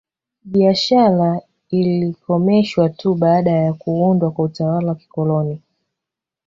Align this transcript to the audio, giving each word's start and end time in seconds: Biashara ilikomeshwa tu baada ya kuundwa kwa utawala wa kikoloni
Biashara 0.45 1.41
ilikomeshwa 1.71 2.89
tu 2.89 3.13
baada 3.15 3.51
ya 3.51 3.73
kuundwa 3.73 4.31
kwa 4.31 4.45
utawala 4.45 4.87
wa 4.87 4.95
kikoloni 4.95 5.61